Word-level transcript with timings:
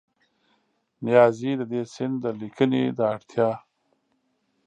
نیازي 1.05 1.51
د 1.59 1.61
دې 1.71 1.81
سیند 1.93 2.15
د 2.21 2.25
لیکنې 2.41 2.83
د 2.97 2.99
اړتیا 3.13 3.49